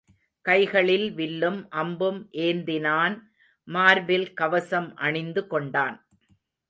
[0.45, 3.15] கைகளில் வில்லும் அம்பும் ஏந்தினான்
[3.67, 5.97] மார்பில் கவசம் அணிந்து கொண்டான்.